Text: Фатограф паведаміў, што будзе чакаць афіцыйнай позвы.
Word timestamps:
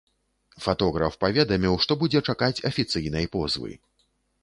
Фатограф 0.65 1.19
паведаміў, 1.25 1.79
што 1.85 1.99
будзе 2.05 2.25
чакаць 2.33 2.63
афіцыйнай 2.73 3.33
позвы. 3.37 3.71